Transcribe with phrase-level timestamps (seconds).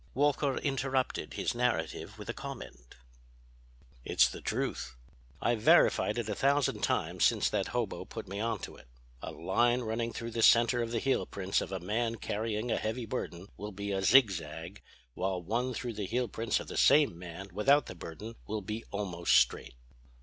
[0.15, 2.95] Walker interrupted his narrative with a comment:
[4.03, 4.95] "It's the truth.
[5.39, 8.87] I've verified it a thousand times since that hobo put me onto it.
[9.21, 12.77] A line running through the center of the heel prints of a man carrying a
[12.77, 14.81] heavy burden will be a zigzag,
[15.13, 18.83] while one through the heel prints of the same man without the burden will be
[18.89, 19.75] almost straight.